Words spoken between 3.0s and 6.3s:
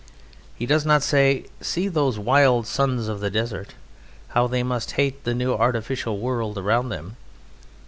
of the desert! How they must hate the new artificial